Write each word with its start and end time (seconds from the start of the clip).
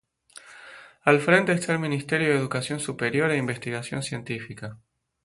Al 1.03 1.19
frente 1.19 1.51
esta 1.51 1.73
el 1.73 1.77
Ministerio 1.77 2.29
de 2.29 2.35
Educación 2.39 2.79
Superior 2.79 3.29
e 3.29 3.37
Investigación 3.37 4.01
Científica. 4.01 4.79